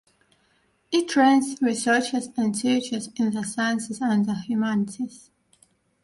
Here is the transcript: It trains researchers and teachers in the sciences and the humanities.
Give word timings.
It 0.91 1.09
trains 1.09 1.61
researchers 1.61 2.29
and 2.35 2.55
teachers 2.55 3.09
in 3.17 3.29
the 3.33 3.43
sciences 3.43 3.99
and 4.01 4.25
the 4.25 4.33
humanities. 4.33 5.29